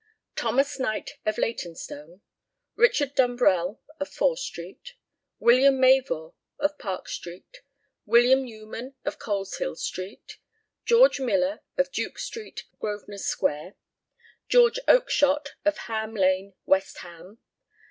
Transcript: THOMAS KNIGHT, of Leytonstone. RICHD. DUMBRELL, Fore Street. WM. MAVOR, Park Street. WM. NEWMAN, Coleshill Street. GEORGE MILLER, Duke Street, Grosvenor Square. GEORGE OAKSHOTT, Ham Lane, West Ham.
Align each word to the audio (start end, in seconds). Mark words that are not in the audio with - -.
THOMAS 0.35 0.79
KNIGHT, 0.79 1.11
of 1.27 1.37
Leytonstone. 1.37 2.21
RICHD. 2.75 3.13
DUMBRELL, 3.13 3.79
Fore 4.09 4.35
Street. 4.35 4.95
WM. 5.39 5.79
MAVOR, 5.79 6.33
Park 6.79 7.07
Street. 7.07 7.61
WM. 8.07 8.43
NEWMAN, 8.43 8.95
Coleshill 9.19 9.75
Street. 9.75 10.39
GEORGE 10.85 11.19
MILLER, 11.19 11.59
Duke 11.91 12.17
Street, 12.17 12.63
Grosvenor 12.79 13.19
Square. 13.19 13.75
GEORGE 14.49 14.79
OAKSHOTT, 14.87 15.49
Ham 15.67 16.15
Lane, 16.15 16.55
West 16.65 16.97
Ham. 17.01 17.37